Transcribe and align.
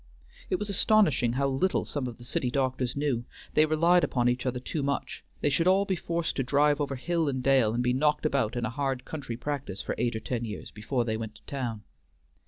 It 0.49 0.57
was 0.57 0.67
astonishing 0.67 1.33
how 1.33 1.47
little 1.47 1.85
some 1.85 2.07
of 2.07 2.17
the 2.17 2.23
city 2.23 2.49
doctors 2.49 2.95
knew: 2.97 3.23
they 3.53 3.67
relied 3.67 4.03
upon 4.03 4.27
each 4.27 4.47
other 4.47 4.59
too 4.59 4.81
much; 4.81 5.23
they 5.41 5.49
should 5.51 5.67
all 5.67 5.85
be 5.85 5.95
forced 5.95 6.35
to 6.37 6.43
drive 6.43 6.81
over 6.81 6.95
hill 6.95 7.29
and 7.29 7.43
dale, 7.43 7.71
and 7.75 7.83
be 7.83 7.93
knocked 7.93 8.25
about 8.25 8.55
in 8.55 8.65
a 8.65 8.71
hard 8.71 9.05
country 9.05 9.37
practice 9.37 9.83
for 9.83 9.93
eight 9.99 10.15
or 10.15 10.19
ten 10.19 10.43
years 10.43 10.71
before 10.71 11.05
they 11.05 11.17
went 11.17 11.35
to 11.35 11.43
town. 11.43 11.83